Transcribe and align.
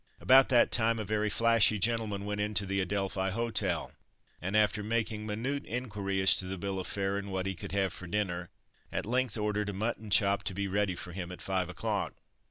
About 0.19 0.49
that 0.49 0.71
time 0.71 0.97
a 0.97 1.05
very 1.05 1.29
flashy 1.29 1.77
gentleman 1.77 2.25
went 2.25 2.41
into 2.41 2.65
the 2.65 2.81
Adelphi 2.81 3.29
Hotel, 3.29 3.91
and 4.41 4.57
after 4.57 4.81
making 4.81 5.27
minute 5.27 5.63
inquiry 5.67 6.19
as 6.21 6.35
to 6.37 6.45
the 6.45 6.57
bill 6.57 6.79
of 6.79 6.87
fare, 6.87 7.19
and 7.19 7.31
what 7.31 7.45
he 7.45 7.53
could 7.53 7.71
have 7.71 7.93
for 7.93 8.07
dinner, 8.07 8.49
at 8.91 9.05
length 9.05 9.37
ordered 9.37 9.69
"a 9.69 9.73
mutton 9.73 10.09
chop 10.09 10.41
to 10.45 10.55
be 10.55 10.67
ready 10.67 10.95
for 10.95 11.11
him 11.11 11.31
at 11.31 11.39
five 11.39 11.69
o'clock." 11.69 12.15